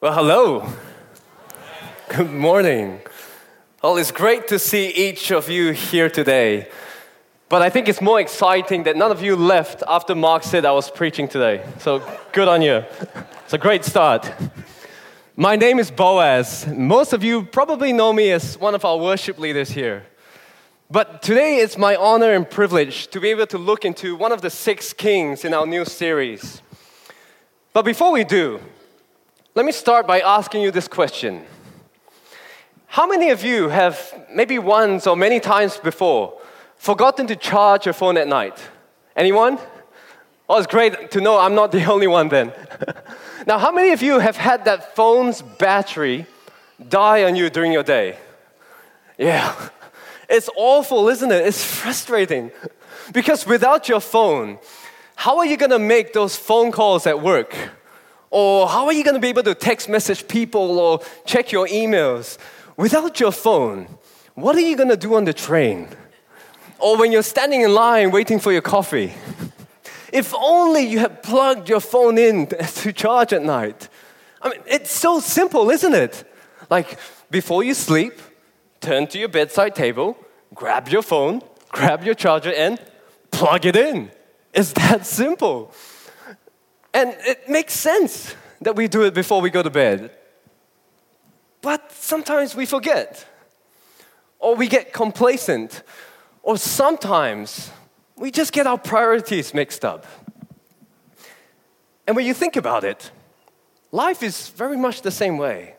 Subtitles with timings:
[0.00, 0.64] Well, hello.
[2.08, 3.00] Good morning.
[3.82, 6.68] Well, it's great to see each of you here today.
[7.48, 10.70] But I think it's more exciting that none of you left after Mark said I
[10.70, 11.64] was preaching today.
[11.80, 12.00] So
[12.30, 12.84] good on you.
[13.42, 14.32] It's a great start.
[15.34, 16.68] My name is Boaz.
[16.68, 20.06] Most of you probably know me as one of our worship leaders here.
[20.88, 24.42] But today it's my honor and privilege to be able to look into one of
[24.42, 26.62] the six kings in our new series.
[27.72, 28.60] But before we do,
[29.58, 31.44] let me start by asking you this question
[32.86, 33.98] How many of you have,
[34.32, 36.38] maybe once or many times before,
[36.76, 38.56] forgotten to charge your phone at night?
[39.16, 39.58] Anyone?
[40.48, 42.52] Oh, it's great to know I'm not the only one then.
[43.48, 46.26] now, how many of you have had that phone's battery
[46.88, 48.16] die on you during your day?
[49.18, 49.52] Yeah.
[50.30, 51.46] It's awful, isn't it?
[51.46, 52.52] It's frustrating.
[53.12, 54.58] Because without your phone,
[55.16, 57.56] how are you going to make those phone calls at work?
[58.30, 61.66] Or how are you going to be able to text message people or check your
[61.68, 62.38] emails?
[62.76, 63.88] Without your phone,
[64.34, 65.88] what are you going to do on the train?
[66.78, 69.14] Or when you're standing in line waiting for your coffee?
[70.12, 72.46] If only you had plugged your phone in
[72.82, 73.88] to charge at night.
[74.40, 76.24] I mean, it's so simple, isn't it?
[76.70, 76.98] Like,
[77.30, 78.14] before you sleep,
[78.80, 80.16] turn to your bedside table,
[80.54, 82.78] grab your phone, grab your charger, and
[83.30, 84.10] plug it in.
[84.54, 85.72] It's that simple.
[86.94, 90.10] And it makes sense that we do it before we go to bed.
[91.60, 93.26] But sometimes we forget,
[94.38, 95.82] or we get complacent,
[96.42, 97.70] or sometimes
[98.16, 100.06] we just get our priorities mixed up.
[102.06, 103.10] And when you think about it,
[103.92, 105.74] life is very much the same way.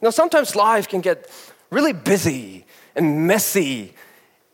[0.00, 1.30] You know, sometimes life can get
[1.70, 3.94] really busy and messy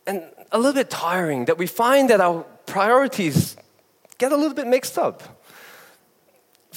[0.07, 3.57] and a little bit tiring that we find that our priorities
[4.17, 5.38] get a little bit mixed up.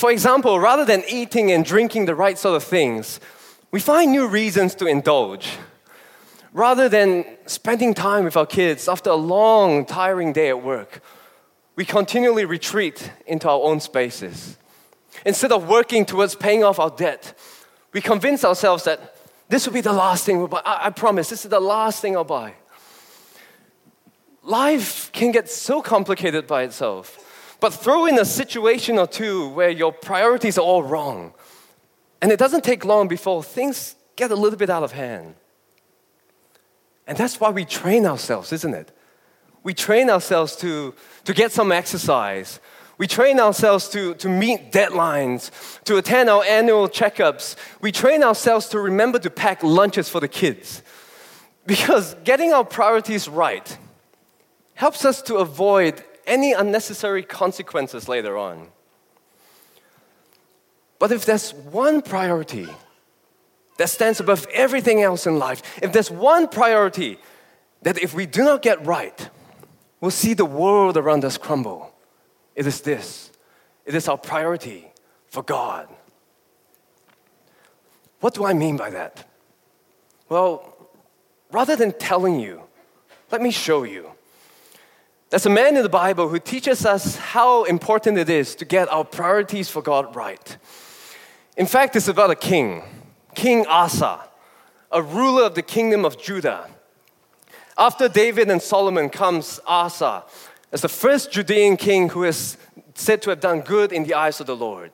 [0.03, 3.21] For example, rather than eating and drinking the right sort of things,
[3.71, 5.59] we find new reasons to indulge.
[6.53, 11.05] Rather than spending time with our kids after a long, tiring day at work,
[11.77, 14.57] we continually retreat into our own spaces.
[15.25, 17.39] Instead of working towards paying off our debt,
[17.93, 19.15] we convince ourselves that
[19.49, 20.63] this will be the last thing we'll buy.
[20.65, 22.55] I, I promise, this is the last thing I'll buy.
[24.43, 27.22] Life can get so complicated by itself
[27.63, 31.33] but throw in a situation or two where your priorities are all wrong.
[32.21, 35.37] And it doesn't take long before things get a little bit out of hand.
[37.07, 38.91] And that's why we train ourselves, isn't it?
[39.63, 42.59] We train ourselves to, to get some exercise.
[42.99, 45.53] We train ourselves to, to meet deadlines,
[45.85, 47.55] to attend our annual checkups.
[47.81, 50.83] We train ourselves to remember to pack lunches for the kids.
[51.65, 53.79] Because getting our priorities right
[54.75, 58.69] helps us to avoid any unnecessary consequences later on.
[60.99, 62.69] But if there's one priority
[63.79, 67.19] that stands above everything else in life, if there's one priority
[67.83, 69.29] that if we do not get right,
[70.01, 71.93] we'll see the world around us crumble,
[72.55, 73.33] it is this
[73.85, 74.87] it is our priority
[75.29, 75.89] for God.
[78.21, 79.29] What do I mean by that?
[80.29, 80.89] Well,
[81.51, 82.63] rather than telling you,
[83.33, 84.12] let me show you.
[85.33, 88.93] There's a man in the Bible who teaches us how important it is to get
[88.93, 90.59] our priorities for God right.
[91.57, 92.83] In fact, it's about a king,
[93.35, 94.21] King Asa,
[94.91, 96.69] a ruler of the kingdom of Judah.
[97.79, 100.25] After David and Solomon comes Asa
[100.71, 102.59] as the first Judean king who is
[102.95, 104.91] said to have done good in the eyes of the Lord.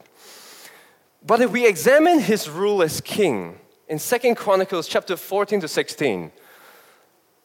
[1.27, 6.31] But if we examine his rule as king in Second Chronicles chapter 14 to 16,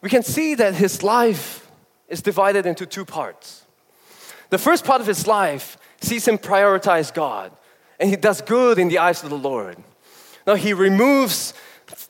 [0.02, 1.63] we can see that his life
[2.14, 3.66] is divided into two parts.
[4.52, 7.52] The first part of his life sees him prioritize God,
[8.00, 9.78] and he does good in the eyes of the Lord.
[10.46, 11.56] Now he removes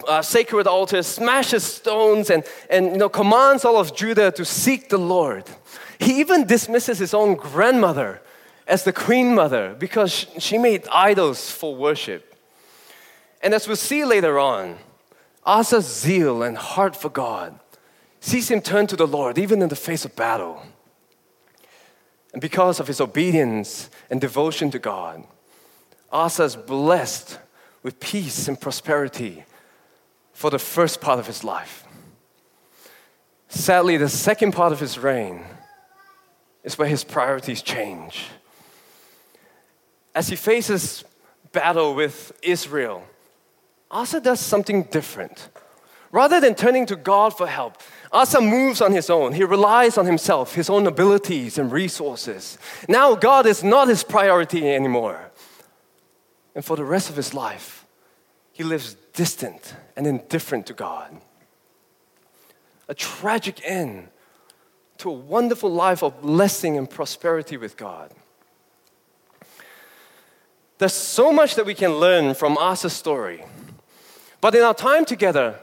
[0.05, 4.89] uh, sacred altars, smashes stones, and, and you know, commands all of Judah to seek
[4.89, 5.45] the Lord.
[5.99, 8.21] He even dismisses his own grandmother
[8.67, 12.35] as the queen mother because she made idols for worship.
[13.41, 14.77] And as we'll see later on,
[15.45, 17.57] Asa's zeal and heart for God
[18.23, 20.63] sees him turn to the Lord, even in the face of battle.
[22.31, 25.25] And because of his obedience and devotion to God,
[26.09, 27.37] Asa is blessed
[27.83, 29.43] with peace and prosperity
[30.31, 31.83] for the first part of his life.
[33.49, 35.43] Sadly, the second part of his reign
[36.63, 38.27] is where his priorities change.
[40.15, 41.03] As he faces
[41.51, 43.03] battle with Israel,
[43.91, 45.49] Asa does something different.
[46.13, 47.81] Rather than turning to God for help,
[48.13, 49.33] Asa moves on his own.
[49.33, 52.59] He relies on himself, his own abilities and resources.
[52.87, 55.31] Now, God is not his priority anymore.
[56.53, 57.87] And for the rest of his life,
[58.51, 61.19] he lives distant and indifferent to God.
[62.87, 64.09] A tragic end
[64.99, 68.13] to a wonderful life of blessing and prosperity with God.
[70.77, 73.43] There's so much that we can learn from Asa's story.
[74.39, 75.59] But in our time together,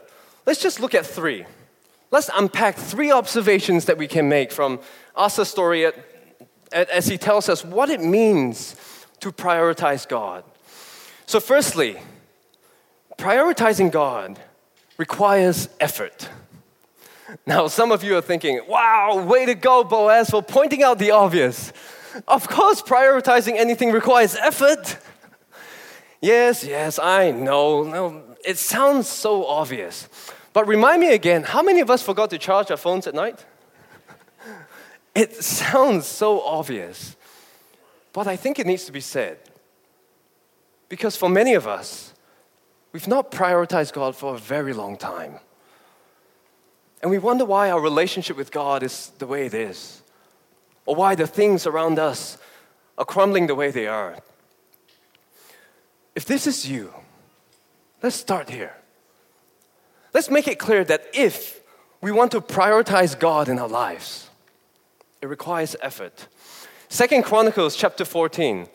[0.46, 1.44] let's just look at three.
[2.10, 4.80] Let's unpack three observations that we can make from
[5.14, 5.90] Asa's story
[6.72, 8.76] as he tells us what it means
[9.20, 10.44] to prioritize God.
[11.26, 11.98] So, firstly,
[13.16, 14.40] prioritizing God
[14.96, 16.28] requires effort.
[17.46, 21.12] Now, some of you are thinking, wow, way to go, Boaz, for pointing out the
[21.12, 21.72] obvious.
[22.26, 24.98] Of course, prioritizing anything requires effort.
[26.20, 27.84] Yes, yes, I know.
[27.84, 30.08] No, it sounds so obvious.
[30.52, 33.44] But remind me again how many of us forgot to charge our phones at night?
[35.14, 37.16] It sounds so obvious.
[38.12, 39.38] But I think it needs to be said.
[40.88, 42.12] Because for many of us,
[42.92, 45.38] we've not prioritized God for a very long time.
[47.02, 50.02] And we wonder why our relationship with God is the way it is,
[50.84, 52.36] or why the things around us
[52.98, 54.18] are crumbling the way they are.
[56.14, 56.92] If this is you,
[58.02, 58.74] let's start here.
[60.12, 61.60] Let's make it clear that if
[62.00, 64.28] we want to prioritize God in our lives,
[65.22, 66.26] it requires effort.
[66.88, 68.66] Second Chronicles chapter 14.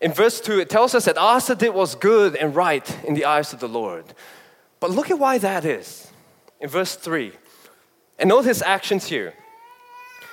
[0.00, 3.14] In verse 2, it tells us that Asa did what was good and right in
[3.14, 4.04] the eyes of the Lord.
[4.80, 6.10] But look at why that is.
[6.58, 7.32] In verse 3,
[8.18, 9.34] and note his actions here.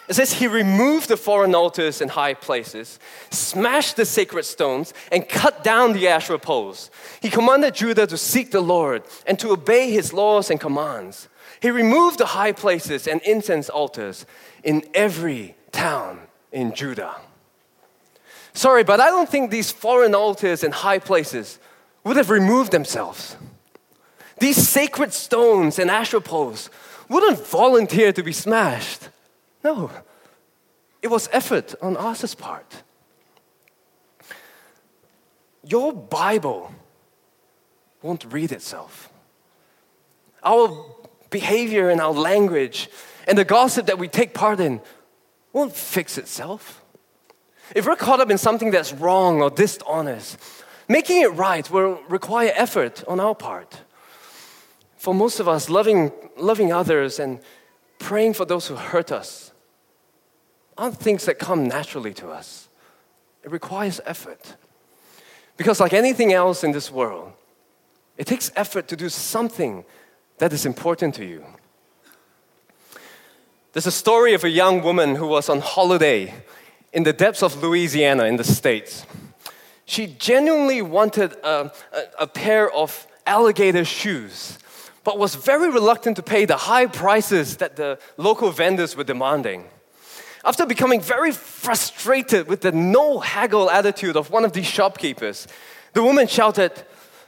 [0.08, 2.98] It says he removed the foreign altars and high places,
[3.30, 6.90] smashed the sacred stones, and cut down the Asherah poles.
[7.22, 11.28] He commanded Judah to seek the Lord and to obey his laws and commands.
[11.62, 14.26] He removed the high places and incense altars
[14.64, 16.22] in every town
[16.54, 17.16] in Judah.
[18.54, 21.60] Sorry, but I don't think these foreign altars and high places
[22.04, 23.36] would have removed themselves.
[24.40, 26.70] These sacred stones and Asherah poles
[27.10, 29.10] wouldn't volunteer to be smashed.
[29.64, 29.92] No,
[31.02, 32.84] it was effort on Asa's part.
[35.64, 36.72] Your Bible
[38.02, 39.10] won't read itself.
[40.44, 40.86] Our
[41.30, 42.90] behavior and our language
[43.28, 44.82] and the gossip that we take part in
[45.52, 46.84] won't fix itself.
[47.76, 50.38] If we're caught up in something that's wrong or dishonest,
[50.88, 53.82] making it right will require effort on our part.
[54.96, 57.40] For most of us, loving, loving others and
[58.00, 59.47] praying for those who hurt us
[60.78, 62.68] aren't things that come naturally to us.
[63.44, 64.56] It requires effort.
[65.58, 67.34] Because, like anything else in this world,
[68.18, 69.86] it takes effort to do something
[70.38, 71.44] that is important to you.
[73.74, 76.34] There's a story of a young woman who was on holiday
[76.94, 79.06] in the depths of Louisiana in the States.
[79.86, 84.58] She genuinely wanted a, a, a pair of alligator shoes,
[85.04, 89.66] but was very reluctant to pay the high prices that the local vendors were demanding.
[90.48, 95.46] After becoming very frustrated with the no haggle attitude of one of these shopkeepers,
[95.92, 96.72] the woman shouted,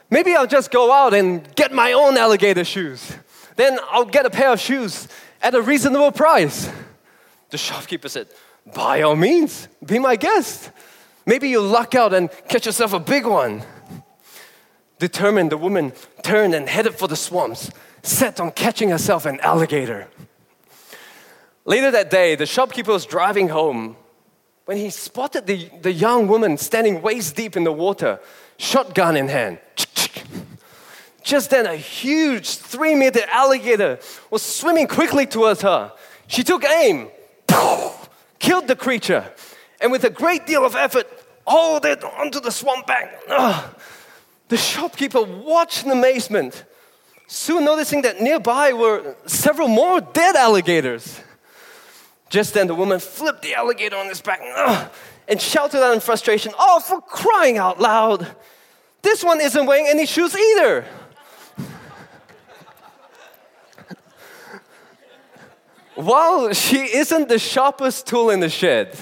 [0.10, 3.18] Maybe I'll just go out and get my own alligator shoes.
[3.58, 5.10] Then I'll get a pair of shoes
[5.42, 6.72] at a reasonable price.
[7.50, 8.28] The shopkeeper said,
[8.74, 10.72] By all means, be my guest.
[11.26, 13.64] Maybe you'll luck out and catch yourself a big one.
[14.98, 15.92] Determined, the woman
[16.24, 17.70] turned and headed for the swamps,
[18.02, 20.08] set on catching herself an alligator.
[21.66, 23.96] Later that day, the shopkeeper was driving home
[24.66, 28.20] when he spotted the, the young woman standing waist deep in the water,
[28.58, 29.60] shotgun in hand.
[31.24, 34.00] Just then, a huge three meter alligator
[34.32, 35.92] was swimming quickly towards her.
[36.28, 37.10] She took aim,
[38.40, 39.32] killed the creature,
[39.82, 41.08] and with a great deal of effort,
[41.46, 43.10] hauled it onto the swamp bank.
[44.48, 46.64] The shopkeeper watched in amazement,
[47.28, 51.22] soon noticing that nearby were several more dead alligators.
[52.30, 54.40] Just then, the woman flipped the alligator on his back
[55.28, 58.28] and shouted out in frustration, Oh, for crying out loud!
[59.02, 60.86] This one isn't wearing any shoes either.
[65.96, 68.96] While she isn't the sharpest tool in the shed,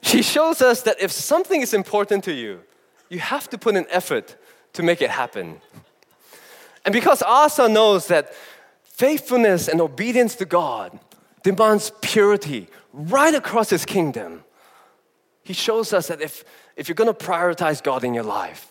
[0.00, 2.60] she shows us that if something is important to you,
[3.08, 4.36] you have to put an effort
[4.74, 5.60] to make it happen.
[6.84, 8.32] And because Asa knows that
[8.84, 10.98] faithfulness and obedience to God
[11.56, 14.44] demands purity right across his kingdom.
[15.42, 16.44] He shows us that if,
[16.76, 18.70] if you're going to prioritize God in your life,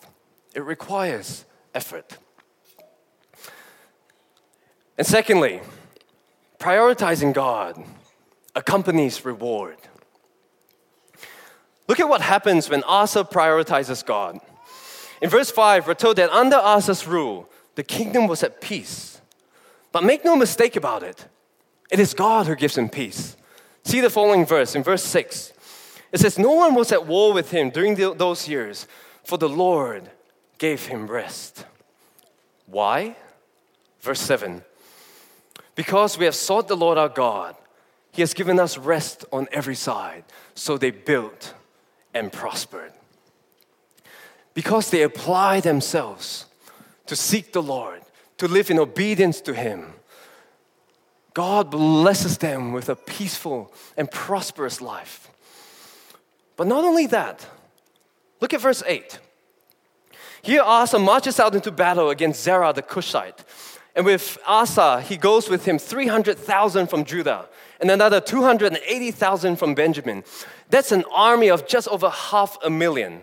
[0.54, 1.44] it requires
[1.74, 2.18] effort.
[4.96, 5.60] And secondly,
[6.60, 7.82] prioritizing God
[8.54, 9.76] accompanies reward.
[11.88, 14.40] Look at what happens when Asa prioritizes God.
[15.20, 19.20] In verse 5, we're told that under Asa's rule, the kingdom was at peace.
[19.90, 21.26] But make no mistake about it,
[21.90, 23.36] it is God who gives him peace.
[23.84, 25.52] See the following verse in verse 6.
[26.12, 28.86] It says, No one was at war with him during the, those years,
[29.24, 30.10] for the Lord
[30.58, 31.64] gave him rest.
[32.66, 33.16] Why?
[34.00, 34.62] Verse 7
[35.74, 37.56] Because we have sought the Lord our God,
[38.12, 40.24] he has given us rest on every side.
[40.54, 41.54] So they built
[42.12, 42.92] and prospered.
[44.54, 46.46] Because they apply themselves
[47.06, 48.02] to seek the Lord,
[48.38, 49.94] to live in obedience to Him,
[51.34, 55.30] God blesses them with a peaceful and prosperous life.
[56.56, 57.46] But not only that,
[58.40, 59.20] look at verse 8.
[60.42, 63.44] Here Asa marches out into battle against Zerah the Cushite.
[63.94, 67.48] And with Asa, he goes with him 300,000 from Judah
[67.80, 70.24] and another 280,000 from Benjamin.
[70.70, 73.22] That's an army of just over half a million.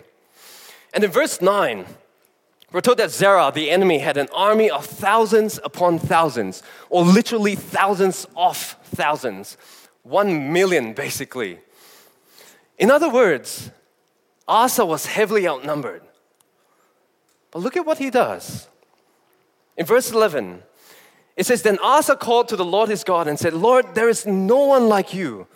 [0.93, 1.85] And in verse 9,
[2.75, 7.55] we're told that Zerah, the enemy, had an army of thousands upon thousands, or literally
[7.55, 9.55] thousands of thousands.
[10.03, 11.59] One million, basically.
[12.77, 13.71] In other words,
[14.45, 16.01] Asa was heavily outnumbered.
[17.51, 18.67] But look at what he does.
[19.77, 20.61] In verse 11,
[21.37, 24.25] it says, Then Asa called to the Lord his God and said, Lord, there is
[24.25, 25.47] no one like you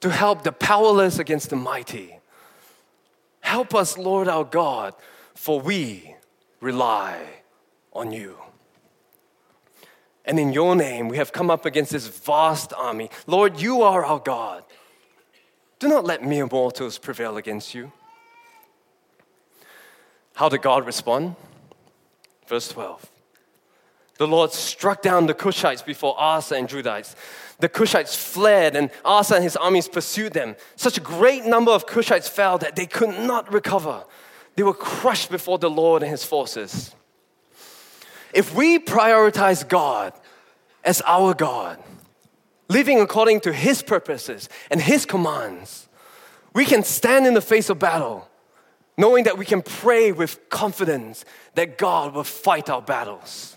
[0.00, 2.18] to help the powerless against the mighty.
[3.40, 4.94] Help us, Lord our God,
[5.34, 6.15] for we
[6.60, 7.42] rely
[7.92, 8.36] on you.
[10.24, 13.10] And in your name, we have come up against this vast army.
[13.26, 14.64] Lord, you are our God.
[15.78, 17.92] Do not let mere mortals prevail against you.
[20.34, 21.36] How did God respond?
[22.46, 23.10] Verse 12.
[24.18, 27.14] The Lord struck down the Cushites before Asa and Judites.
[27.58, 30.56] The Cushites fled, and Asa and his armies pursued them.
[30.74, 34.04] Such a great number of Cushites fell that they could not recover.
[34.56, 36.94] They were crushed before the Lord and his forces.
[38.32, 40.12] If we prioritize God
[40.82, 41.78] as our God,
[42.68, 45.88] living according to his purposes and his commands,
[46.54, 48.28] we can stand in the face of battle,
[48.96, 53.56] knowing that we can pray with confidence that God will fight our battles.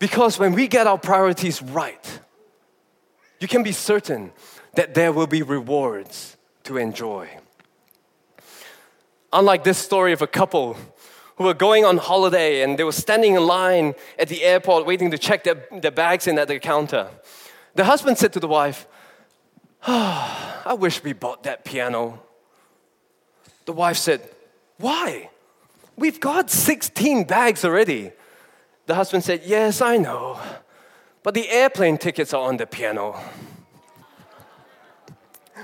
[0.00, 2.20] Because when we get our priorities right,
[3.38, 4.32] you can be certain
[4.74, 7.28] that there will be rewards to enjoy.
[9.32, 10.76] Unlike this story of a couple
[11.36, 15.10] who were going on holiday and they were standing in line at the airport waiting
[15.10, 17.08] to check their, their bags in at the counter.
[17.74, 18.86] The husband said to the wife,
[19.86, 22.22] oh, I wish we bought that piano.
[23.64, 24.28] The wife said,
[24.78, 25.30] Why?
[25.96, 28.12] We've got 16 bags already.
[28.86, 30.38] The husband said, Yes, I know,
[31.22, 33.18] but the airplane tickets are on the piano.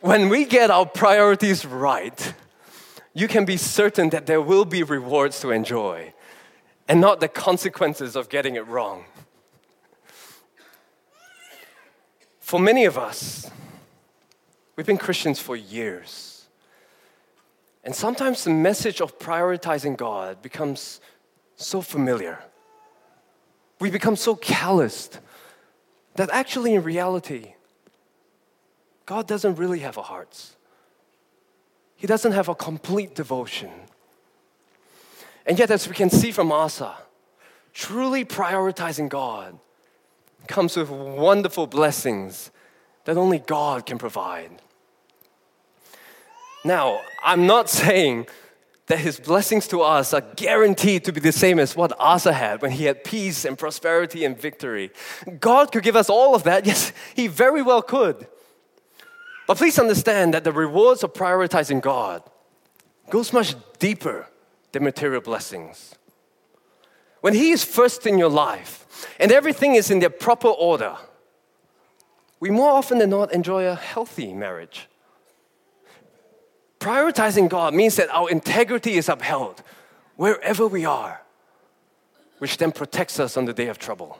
[0.00, 2.34] when we get our priorities right,
[3.14, 6.12] you can be certain that there will be rewards to enjoy
[6.88, 9.04] and not the consequences of getting it wrong.
[12.40, 13.50] For many of us,
[14.76, 16.46] we've been Christians for years.
[17.84, 21.00] And sometimes the message of prioritizing God becomes
[21.56, 22.38] so familiar.
[23.80, 25.18] We become so calloused
[26.14, 27.54] that actually, in reality,
[29.06, 30.54] God doesn't really have a heart.
[32.02, 33.70] He doesn't have a complete devotion.
[35.46, 36.96] And yet, as we can see from Asa,
[37.72, 39.56] truly prioritizing God
[40.48, 42.50] comes with wonderful blessings
[43.04, 44.50] that only God can provide.
[46.64, 48.26] Now, I'm not saying
[48.86, 52.62] that his blessings to us are guaranteed to be the same as what Asa had
[52.62, 54.90] when he had peace and prosperity and victory.
[55.38, 56.66] God could give us all of that.
[56.72, 58.26] Yes, he very well could.
[59.46, 62.22] But please understand that the rewards of prioritizing God
[63.10, 64.28] goes much deeper
[64.72, 65.94] than material blessings.
[67.20, 70.96] When he is first in your life and everything is in their proper order,
[72.40, 74.88] we more often than not enjoy a healthy marriage
[76.82, 79.62] Prioritizing God means that our integrity is upheld
[80.16, 81.22] wherever we are,
[82.38, 84.18] which then protects us on the day of trouble.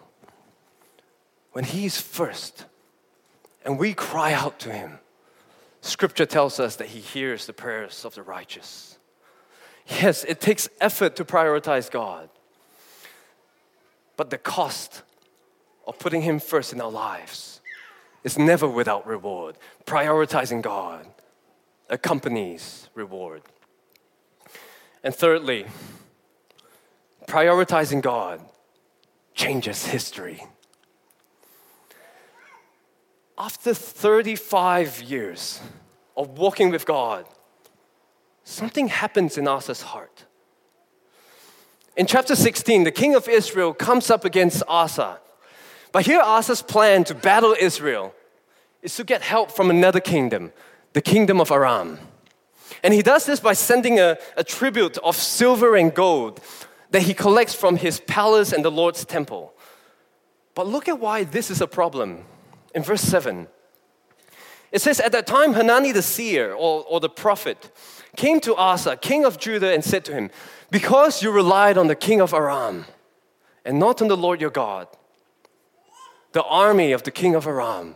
[1.51, 2.67] When He is first
[3.65, 5.01] and we cry out to Him,
[5.83, 8.99] Scripture tells us that He hears the prayers of the righteous.
[9.87, 12.31] Yes, it takes effort to prioritize God,
[14.17, 15.03] but the cost
[15.87, 17.61] of putting Him first in our lives
[18.23, 19.57] is never without reward.
[19.85, 21.05] Prioritizing God
[21.91, 23.43] accompanies reward.
[25.03, 25.67] And thirdly,
[27.27, 28.41] prioritizing God
[29.35, 30.45] changes history.
[33.45, 35.61] After 35 years
[36.17, 37.27] of walking with God,
[38.45, 40.27] something happens in Asa's heart.
[41.97, 45.19] In chapter 16, the king of Israel comes up against Asa.
[45.91, 48.15] But here, Asa's plan to battle Israel
[48.81, 50.53] is to get help from another kingdom,
[50.93, 51.99] the kingdom of Aram.
[52.85, 56.41] And he does this by sending a, a tribute of silver and gold
[56.93, 59.53] that he collects from his palace and the Lord's temple.
[60.55, 62.25] But look at why this is a problem.
[62.75, 63.49] In verse 7,
[64.73, 67.71] it says, At that time, Hanani the seer, or, or the prophet,
[68.17, 70.31] came to Asa, king of Judah, and said to him,
[70.71, 72.87] Because you relied on the king of Aram
[73.65, 74.89] and not on the Lord your God,
[76.33, 77.95] the army of the king of Aram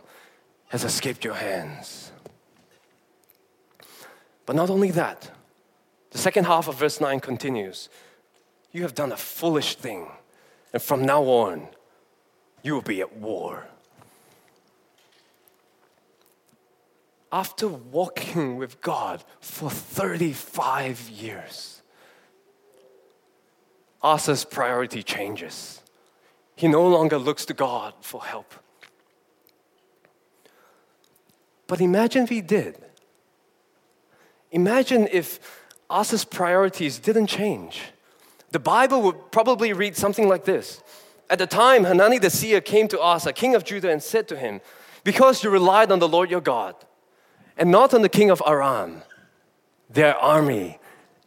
[0.69, 2.11] has escaped your hands.
[4.45, 5.31] But not only that,
[6.11, 7.89] the second half of verse 9 continues
[8.71, 10.07] You have done a foolish thing,
[10.71, 11.67] and from now on,
[12.61, 13.67] you will be at war.
[17.31, 21.81] After walking with God for 35 years,
[24.01, 25.81] Asa's priority changes.
[26.55, 28.53] He no longer looks to God for help.
[31.67, 32.77] But imagine if he did.
[34.51, 35.39] Imagine if
[35.89, 37.81] Asa's priorities didn't change.
[38.51, 40.81] The Bible would probably read something like this.
[41.29, 44.37] At the time, Hanani the seer came to Asa, king of Judah, and said to
[44.37, 44.61] him,
[45.03, 46.75] Because you relied on the Lord your God,
[47.57, 49.01] and not on the king of Aram,
[49.89, 50.79] their army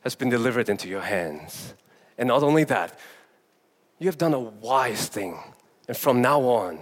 [0.02, 1.74] has been delivered into your hands.
[2.16, 2.98] And not only that,
[3.98, 5.38] you have done a wise thing,
[5.88, 6.78] and from now on,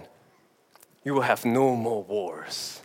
[1.03, 2.81] you will have no more wars.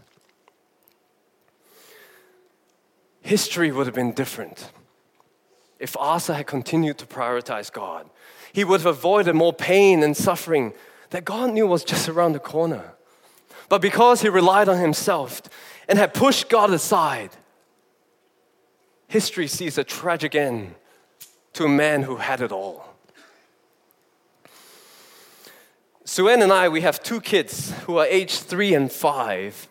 [3.25, 4.71] history would have been different
[5.81, 8.09] if Asa had continued to prioritize God.
[8.53, 10.73] He would have avoided more pain and suffering
[11.11, 12.94] that God knew was just around the corner.
[13.75, 15.43] But because he relied on himself
[15.89, 17.31] and had pushed God aside,
[19.09, 20.77] history sees a tragic end
[21.55, 22.95] to a man who had it all.
[26.05, 29.67] Suen and I, we have two kids who are aged three and five.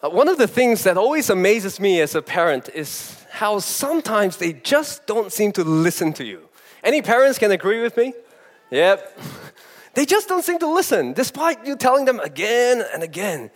[0.00, 4.36] Uh, one of the things that always amazes me as a parent is how sometimes
[4.36, 6.48] they just don't seem to listen to you.
[6.84, 8.14] Any parents can agree with me?
[8.70, 9.18] Yep.
[9.96, 13.50] They just don't seem to listen, despite you telling them again and again.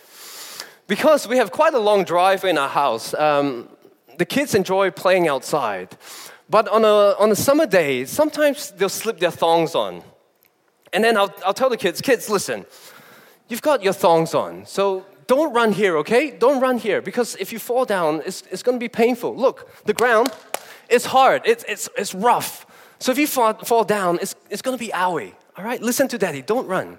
[0.87, 3.69] Because we have quite a long drive in our house, um,
[4.17, 5.99] the kids enjoy playing outside.
[6.49, 10.03] But on a, on a summer day, sometimes they'll slip their thongs on.
[10.95, 12.65] And then I'll, I'll tell the kids, kids, listen,
[13.49, 16.31] you've got your thongs on, so don't run here, okay?
[16.31, 19.37] Don't run here because if you fall down, it's, it's going to be painful.
[19.37, 20.33] Look, the ground,
[20.89, 22.65] is hard, it's, it's, it's rough.
[22.99, 25.83] So if you fall, fall down, it's, it's going to be owie, all right?
[25.83, 26.97] Listen to daddy, don't run.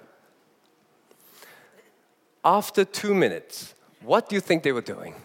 [2.44, 5.16] After two minutes, what do you think they were doing?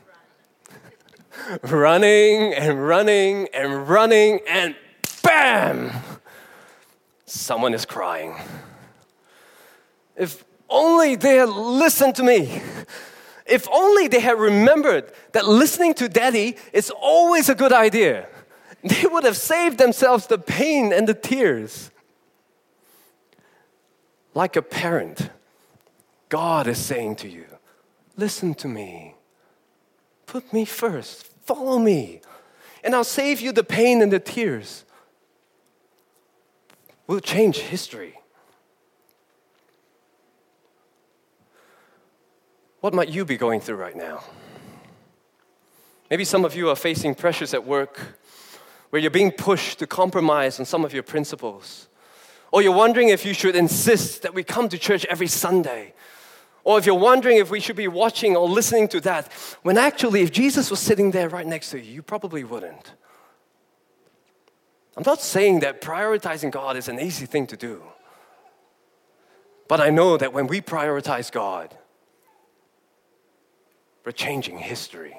[1.62, 4.76] running and running and running, and
[5.22, 5.92] bam!
[7.26, 8.36] Someone is crying.
[10.16, 12.62] If only they had listened to me.
[13.46, 18.28] If only they had remembered that listening to daddy is always a good idea,
[18.84, 21.92] they would have saved themselves the pain and the tears.
[24.38, 25.32] Like a parent,
[26.30, 27.48] God is saying to you,
[28.16, 29.16] Listen to me.
[30.28, 31.26] Put me first.
[31.48, 32.22] Follow me.
[32.84, 34.86] And I'll save you the pain and the tears.
[37.08, 38.14] We'll change history.
[42.82, 44.24] What might you be going through right now?
[46.12, 48.20] Maybe some of you are facing pressures at work
[48.92, 51.88] where you're being pushed to compromise on some of your principles.
[52.52, 55.94] Or you're wondering if you should insist that we come to church every Sunday.
[56.64, 59.32] Or if you're wondering if we should be watching or listening to that,
[59.62, 62.94] when actually, if Jesus was sitting there right next to you, you probably wouldn't.
[64.98, 67.84] I'm not saying that prioritizing God is an easy thing to do.
[69.68, 71.78] But I know that when we prioritize God,
[74.06, 75.18] we're changing history.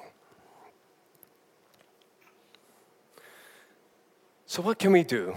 [4.45, 5.35] So, what can we do?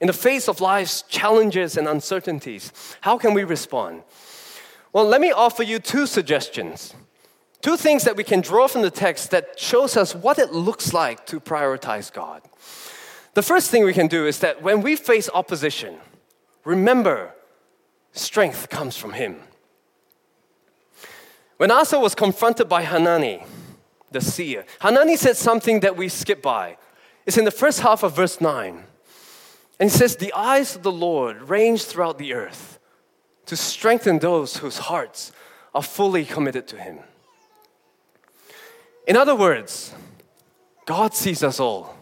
[0.00, 4.02] In the face of life's challenges and uncertainties, how can we respond?
[4.92, 6.94] Well, let me offer you two suggestions.
[7.62, 10.92] Two things that we can draw from the text that shows us what it looks
[10.92, 12.42] like to prioritize God.
[13.34, 15.96] The first thing we can do is that when we face opposition,
[16.64, 17.34] remember
[18.12, 19.36] strength comes from Him.
[21.56, 23.42] When Asa was confronted by Hanani,
[24.10, 26.76] the seer, Hanani said something that we skip by.
[27.24, 28.84] It's in the first half of verse 9.
[29.78, 32.78] And he says, The eyes of the Lord range throughout the earth
[33.46, 35.32] to strengthen those whose hearts
[35.74, 36.98] are fully committed to Him.
[39.06, 39.94] In other words,
[40.84, 41.96] God sees us all.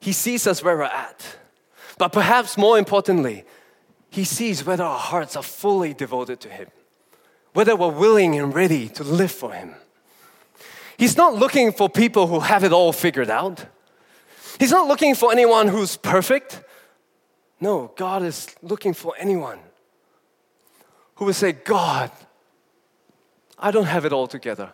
[0.00, 1.36] He sees us where we're at.
[1.98, 3.44] But perhaps more importantly,
[4.10, 6.68] He sees whether our hearts are fully devoted to Him,
[7.52, 9.74] whether we're willing and ready to live for Him.
[10.96, 13.66] He's not looking for people who have it all figured out.
[14.58, 16.62] He's not looking for anyone who's perfect.
[17.60, 19.58] No, God is looking for anyone
[21.16, 22.10] who will say, God,
[23.58, 24.72] I don't have it all together.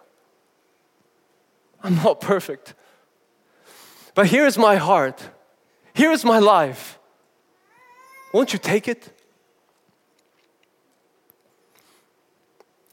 [1.82, 2.74] I'm not perfect.
[4.14, 5.22] But here's my heart.
[5.94, 6.98] Here's my life.
[8.32, 9.10] Won't you take it?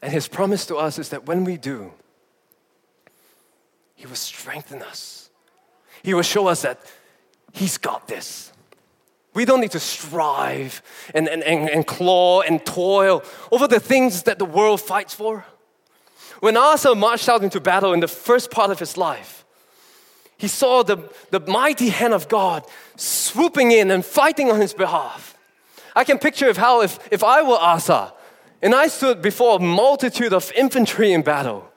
[0.01, 1.91] And his promise to us is that when we do,
[3.95, 5.28] he will strengthen us.
[6.03, 6.79] He will show us that
[7.53, 8.51] he's got this.
[9.33, 10.81] We don't need to strive
[11.13, 15.45] and, and, and, and claw and toil over the things that the world fights for.
[16.39, 19.45] When Asa marched out into battle in the first part of his life,
[20.37, 20.97] he saw the,
[21.31, 25.35] the mighty hand of God swooping in and fighting on his behalf.
[25.95, 28.13] I can picture how if, if I were Asa
[28.61, 31.68] and I stood before a multitude of infantry in battle,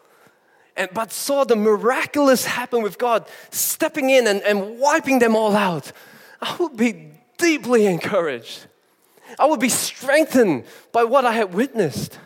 [0.77, 5.55] and, but saw the miraculous happen with God stepping in and, and wiping them all
[5.55, 5.93] out,
[6.41, 8.67] I would be deeply encouraged.
[9.39, 12.19] I would be strengthened by what I had witnessed.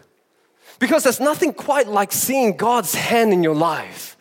[0.78, 4.16] Because there's nothing quite like seeing God's hand in your life,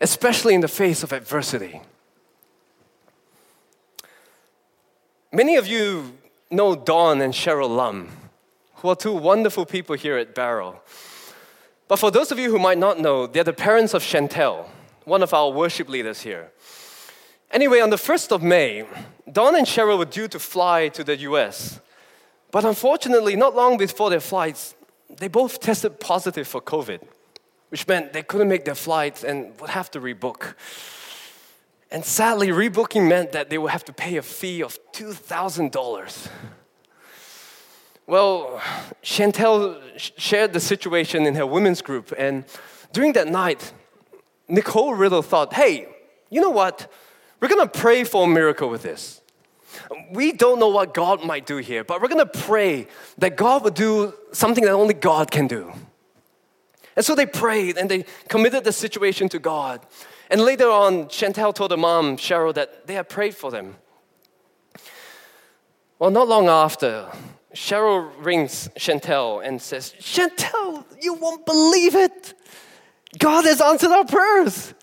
[0.00, 1.82] especially in the face of adversity.
[5.32, 6.16] Many of you
[6.50, 8.08] know Don and Cheryl Lum,
[8.76, 10.80] who are two wonderful people here at Barrow.
[11.86, 14.66] But for those of you who might not know, they're the parents of Chantel,
[15.04, 16.50] one of our worship leaders here.
[17.50, 18.84] Anyway, on the 1st of May,
[19.30, 21.80] Don and Cheryl were due to fly to the US.
[22.50, 24.74] But unfortunately, not long before their flights,
[25.08, 27.00] they both tested positive for COVID,
[27.68, 30.54] which meant they couldn't make their flights and would have to rebook.
[31.90, 36.28] And sadly, rebooking meant that they would have to pay a fee of $2,000.
[38.06, 38.60] Well,
[39.02, 42.44] Chantel shared the situation in her women's group, and
[42.92, 43.72] during that night,
[44.46, 45.88] Nicole Riddle thought, hey,
[46.28, 46.92] you know what?
[47.40, 49.22] We're gonna pray for a miracle with this.
[50.12, 52.88] We don't know what God might do here, but we're gonna pray
[53.18, 55.72] that God would do something that only God can do.
[56.96, 59.80] And so they prayed and they committed the situation to God.
[60.30, 63.76] And later on, Chantel told her mom, Cheryl, that they had prayed for them.
[65.98, 67.08] Well, not long after,
[67.54, 72.34] Cheryl rings Chantel and says, Chantel, you won't believe it.
[73.18, 74.74] God has answered our prayers.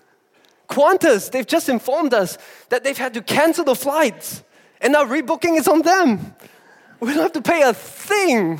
[0.68, 2.38] Qantas, they've just informed us
[2.70, 4.42] that they've had to cancel the flights
[4.82, 6.34] and now rebooking is on them.
[6.98, 8.58] We don't have to pay a thing.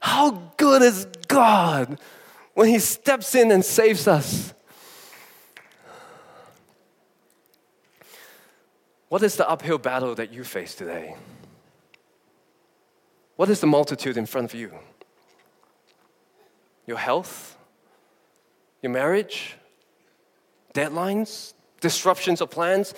[0.00, 1.98] How good is God
[2.54, 4.52] when He steps in and saves us?
[9.08, 11.16] What is the uphill battle that you face today?
[13.38, 14.72] What is the multitude in front of you?
[16.88, 17.56] Your health?
[18.82, 19.54] Your marriage?
[20.74, 21.54] Deadlines?
[21.80, 22.94] Disruptions of plans?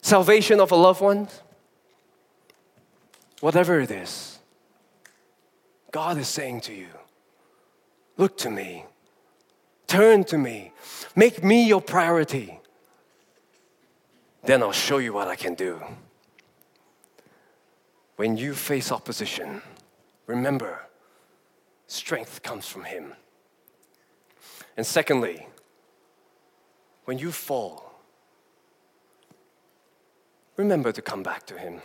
[0.00, 1.26] Salvation of a loved one?
[3.40, 4.38] Whatever it is,
[5.90, 6.86] God is saying to you,
[8.16, 8.84] Look to me,
[9.88, 10.72] turn to me,
[11.16, 12.60] make me your priority.
[14.44, 15.82] Then I'll show you what I can do.
[18.14, 19.60] When you face opposition,
[20.32, 20.80] remember,
[21.86, 23.14] strength comes from Him.
[24.76, 25.46] And secondly,
[27.04, 28.00] when you fall,
[30.56, 31.80] remember to come back to Him.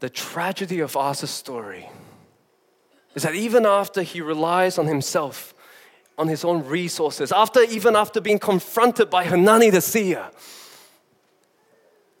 [0.00, 1.88] The tragedy of Asa's story
[3.14, 5.54] is that even after he relies on himself,
[6.16, 10.30] on his own resources, after even after being confronted by Hanani the seer,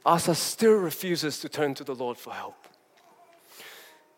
[0.04, 2.67] Asa still refuses to turn to the Lord for help.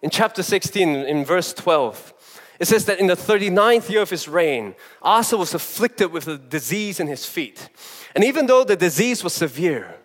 [0.03, 2.15] In chapter 16, in verse 12,
[2.59, 6.39] it says that in the 39th year of his reign, Asa was afflicted with a
[6.39, 7.69] disease in his feet.
[8.15, 9.97] And even though the disease was severe,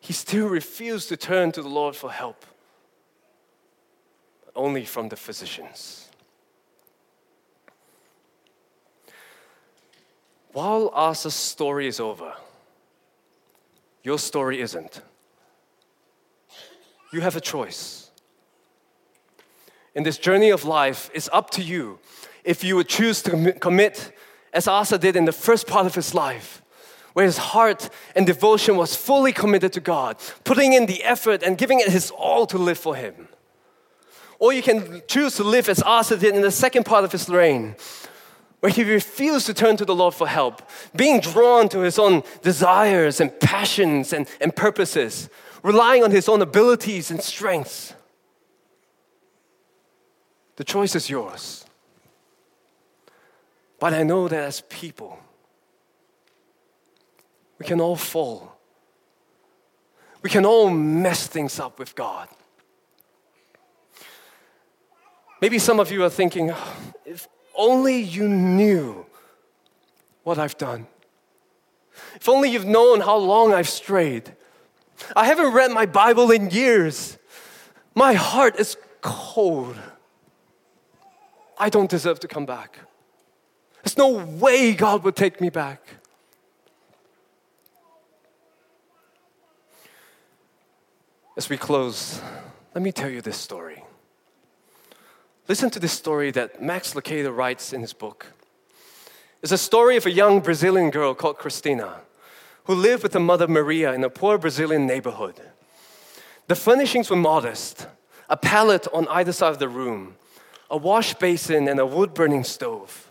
[0.00, 2.44] he still refused to turn to the Lord for help,
[4.44, 6.08] but only from the physicians.
[10.52, 12.34] While Asa's story is over,
[14.02, 15.02] your story isn't.
[17.12, 18.07] You have a choice.
[19.98, 21.98] In this journey of life, it's up to you
[22.44, 24.12] if you would choose to commit,
[24.52, 26.62] as Asa did in the first part of his life,
[27.14, 31.58] where his heart and devotion was fully committed to God, putting in the effort and
[31.58, 33.26] giving it his all to live for Him.
[34.38, 37.28] Or you can choose to live as Asa did in the second part of his
[37.28, 37.74] reign,
[38.60, 40.62] where he refused to turn to the Lord for help,
[40.94, 45.28] being drawn to his own desires and passions and, and purposes,
[45.64, 47.94] relying on his own abilities and strengths.
[50.58, 51.64] The choice is yours.
[53.78, 55.16] But I know that as people,
[57.60, 58.58] we can all fall.
[60.20, 62.28] We can all mess things up with God.
[65.40, 66.74] Maybe some of you are thinking, oh,
[67.06, 69.06] if only you knew
[70.24, 70.88] what I've done.
[72.16, 74.34] If only you've known how long I've strayed.
[75.14, 77.16] I haven't read my Bible in years.
[77.94, 79.76] My heart is cold.
[81.58, 82.78] I don't deserve to come back.
[83.82, 85.82] There's no way God would take me back.
[91.36, 92.20] As we close,
[92.74, 93.84] let me tell you this story.
[95.46, 98.26] Listen to this story that Max Lucado writes in his book.
[99.42, 102.00] It's a story of a young Brazilian girl called Christina
[102.64, 105.40] who lived with her mother Maria in a poor Brazilian neighborhood.
[106.48, 107.86] The furnishings were modest
[108.28, 110.16] a pallet on either side of the room,
[110.70, 113.10] a wash basin, and a wood burning stove.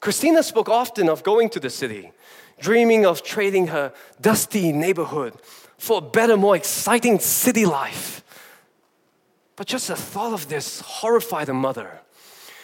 [0.00, 2.12] Christina spoke often of going to the city,
[2.58, 5.34] dreaming of trading her dusty neighborhood
[5.76, 8.24] for a better, more exciting city life.
[9.56, 12.00] But just the thought of this horrified the mother.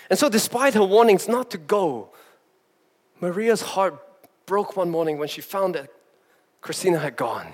[0.09, 2.11] And so, despite her warnings not to go,
[3.21, 4.01] Maria's heart
[4.47, 5.91] broke one morning when she found that
[6.63, 7.47] Christina had gone.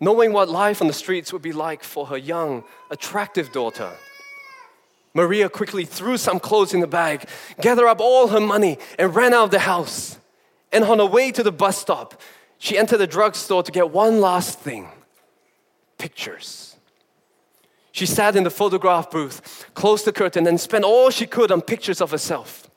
[0.00, 3.90] Knowing what life on the streets would be like for her young, attractive daughter,
[5.14, 7.28] Maria quickly threw some clothes in the bag,
[7.60, 10.18] gathered up all her money, and ran out of the house.
[10.72, 12.20] And on her way to the bus stop,
[12.58, 14.88] she entered the drugstore to get one last thing
[15.98, 16.76] pictures.
[17.92, 21.62] She sat in the photograph booth, closed the curtain, and spent all she could on
[21.62, 22.68] pictures of herself.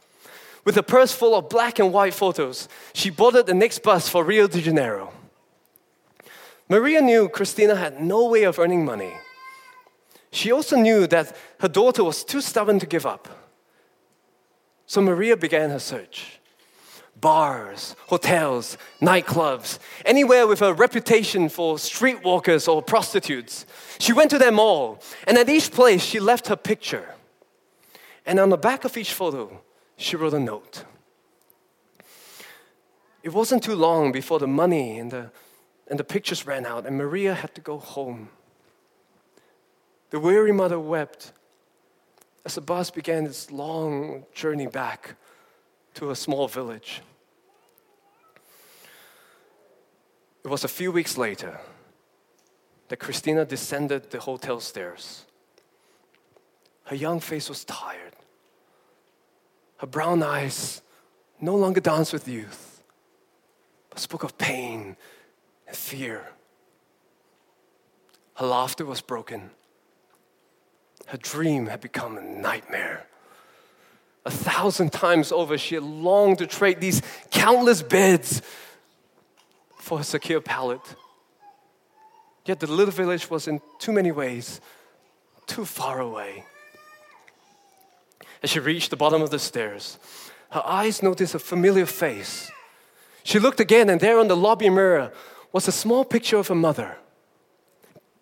[0.63, 4.23] With a purse full of black and white photos, she boarded the next bus for
[4.23, 5.11] Rio de Janeiro.
[6.69, 9.13] Maria knew Christina had no way of earning money.
[10.37, 13.27] She also knew that her daughter was too stubborn to give up.
[14.85, 16.39] So Maria began her search
[17.19, 23.65] bars, hotels, nightclubs, anywhere with a reputation for streetwalkers or prostitutes.
[23.97, 27.15] She went to them all, and at each place she left her picture.
[28.23, 29.63] And on the back of each photo,
[29.95, 30.85] she wrote a note.
[33.23, 35.31] It wasn't too long before the money and the,
[35.87, 38.29] and the pictures ran out, and Maria had to go home.
[40.09, 41.33] The weary mother wept
[42.45, 45.15] as the bus began its long journey back
[45.95, 47.01] to a small village.
[50.45, 51.59] It was a few weeks later
[52.87, 55.25] that Christina descended the hotel stairs.
[56.85, 58.13] Her young face was tired.
[59.77, 60.81] Her brown eyes
[61.41, 62.81] no longer danced with youth,
[63.89, 64.95] but spoke of pain
[65.67, 66.29] and fear.
[68.35, 69.51] Her laughter was broken.
[71.07, 73.07] Her dream had become a nightmare.
[74.25, 78.41] A thousand times over, she had longed to trade these countless beds
[79.79, 80.81] for a secure pallet.
[82.45, 84.59] Yet the little village was in too many ways
[85.47, 86.43] too far away.
[88.43, 89.97] As she reached the bottom of the stairs,
[90.51, 92.51] her eyes noticed a familiar face.
[93.23, 95.13] She looked again, and there on the lobby mirror
[95.53, 96.97] was a small picture of her mother.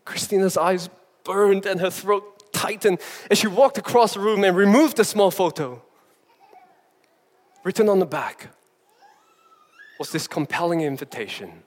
[0.06, 0.90] Christina's eyes
[1.24, 2.35] burned and her throat
[2.66, 3.00] tightened
[3.30, 5.82] as she walked across the room and removed the small photo.
[7.64, 8.50] Written on the back
[10.00, 11.64] was this compelling invitation.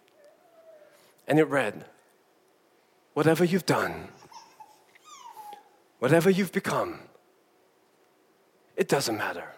[1.26, 1.84] And it read
[3.14, 4.08] Whatever you've done,
[5.98, 7.00] whatever you've become,
[8.76, 9.48] it doesn't matter.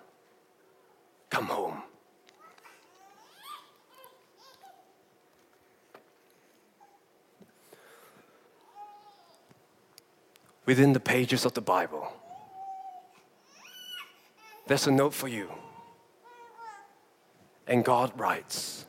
[1.29, 1.83] Come home.
[10.71, 12.13] Within the pages of the Bible,
[14.69, 15.51] there's a note for you.
[17.67, 18.87] And God writes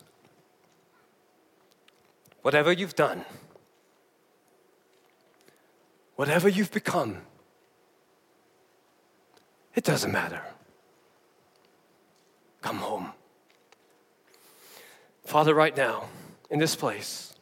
[2.44, 3.26] Whatever you've done,
[6.18, 7.24] whatever you've become,
[9.74, 10.44] it doesn't matter.
[12.62, 13.12] Come home.
[15.26, 16.10] Father, right now,
[16.52, 17.34] in this place,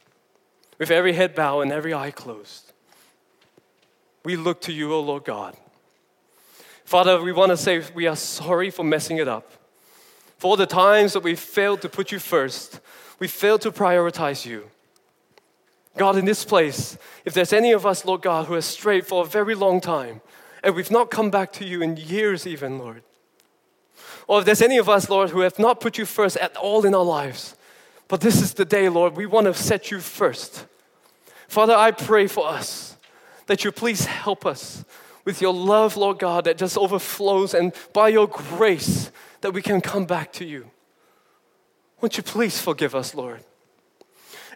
[0.78, 2.69] with every head bowed and every eye closed,
[4.24, 5.56] we look to you, O oh Lord God.
[6.84, 9.52] Father, we want to say we are sorry for messing it up.
[10.38, 12.80] For the times that we failed to put you first,
[13.18, 14.70] we failed to prioritize you.
[15.96, 19.22] God, in this place, if there's any of us, Lord God, who has strayed for
[19.22, 20.20] a very long time,
[20.62, 23.02] and we've not come back to you in years, even, Lord,
[24.26, 26.84] Or if there's any of us, Lord, who have not put you first at all
[26.86, 27.56] in our lives,
[28.08, 30.66] but this is the day, Lord, we want to set you first.
[31.48, 32.96] Father, I pray for us
[33.50, 34.84] that you please help us
[35.24, 39.10] with your love, Lord God, that just overflows, and by your grace,
[39.40, 40.70] that we can come back to you.
[42.00, 43.42] Won't you please forgive us, Lord?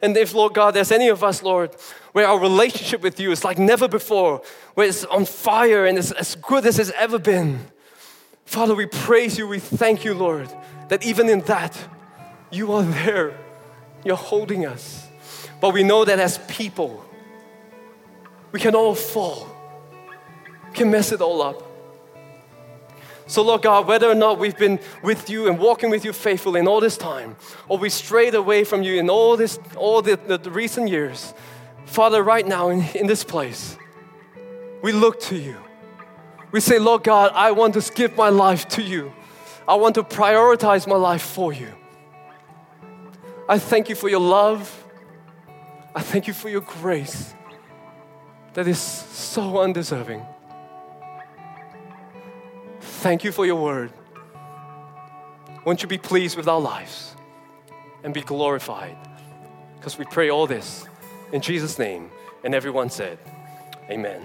[0.01, 1.75] And if, Lord God, there's any of us, Lord,
[2.13, 4.43] where our relationship with you is like never before,
[4.75, 7.67] where it's on fire and it's as good as it's ever been,
[8.45, 9.49] Father, we praise you.
[9.49, 10.55] We thank you, Lord,
[10.89, 11.77] that even in that,
[12.53, 13.37] you are there.
[14.05, 15.09] You're holding us.
[15.61, 17.05] But we know that as people,
[18.55, 19.49] we can all fall,
[20.69, 21.61] we can mess it all up.
[23.27, 26.61] So, Lord God, whether or not we've been with you and walking with you faithfully
[26.61, 27.35] in all this time,
[27.69, 31.35] or we strayed away from you in all this, all the, the, recent years,
[31.85, 33.77] Father, right now in, in this place,
[34.83, 35.57] we look to you.
[36.53, 39.13] We say, Lord God, I want to give my life to you.
[39.67, 41.75] I want to prioritize my life for you.
[43.49, 44.85] I thank you for your love.
[45.93, 47.35] I thank you for your grace
[48.55, 50.25] that is so undeserving.
[52.81, 53.93] Thank you for your word.
[55.65, 57.15] Won't you be pleased with our lives
[58.03, 58.97] and be glorified?
[59.77, 60.87] Because we pray all this
[61.33, 62.11] in Jesus' name.
[62.45, 63.19] And everyone said,
[63.91, 64.23] Amen.